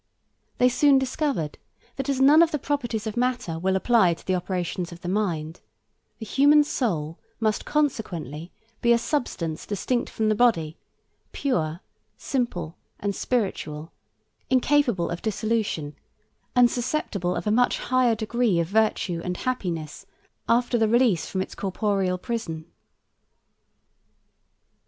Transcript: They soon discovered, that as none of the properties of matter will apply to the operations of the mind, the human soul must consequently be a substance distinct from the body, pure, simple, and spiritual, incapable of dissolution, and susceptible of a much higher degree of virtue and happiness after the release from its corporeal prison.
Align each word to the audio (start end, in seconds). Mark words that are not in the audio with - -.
They 0.57 0.67
soon 0.67 0.97
discovered, 0.97 1.59
that 1.95 2.09
as 2.09 2.19
none 2.19 2.41
of 2.41 2.49
the 2.49 2.57
properties 2.57 3.05
of 3.05 3.15
matter 3.15 3.59
will 3.59 3.75
apply 3.75 4.15
to 4.15 4.25
the 4.25 4.33
operations 4.33 4.91
of 4.91 5.01
the 5.01 5.07
mind, 5.07 5.61
the 6.17 6.25
human 6.25 6.63
soul 6.63 7.19
must 7.39 7.65
consequently 7.65 8.51
be 8.81 8.93
a 8.93 8.97
substance 8.97 9.63
distinct 9.67 10.09
from 10.09 10.27
the 10.27 10.33
body, 10.33 10.75
pure, 11.33 11.81
simple, 12.17 12.77
and 12.99 13.15
spiritual, 13.15 13.91
incapable 14.49 15.11
of 15.11 15.21
dissolution, 15.21 15.95
and 16.55 16.71
susceptible 16.71 17.35
of 17.35 17.45
a 17.45 17.51
much 17.51 17.77
higher 17.77 18.15
degree 18.15 18.59
of 18.59 18.69
virtue 18.69 19.21
and 19.23 19.37
happiness 19.37 20.07
after 20.49 20.79
the 20.79 20.89
release 20.89 21.27
from 21.27 21.43
its 21.43 21.53
corporeal 21.53 22.17
prison. 22.17 22.65